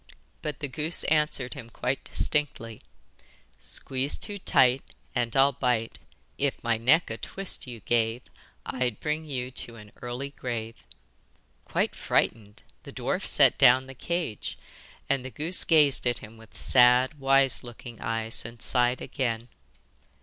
[0.41, 2.81] But the goose answered him quite distinctly:
[3.59, 4.81] 'Squeeze too tight
[5.13, 5.99] And I'll bite,
[6.39, 8.23] If my neck a twist you gave
[8.65, 10.87] I'd bring you to an early grave.'
[11.65, 14.57] Quite frightened, the dwarf set down the cage,
[15.07, 19.49] and the goose gazed at him with sad wise looking eyes and sighed again.